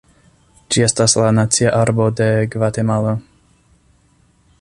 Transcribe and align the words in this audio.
Ĝi 0.75 0.83
estas 0.85 1.13
la 1.23 1.27
nacia 1.39 1.73
arbo 1.81 2.07
de 2.21 2.29
Gvatemalo. 2.57 3.13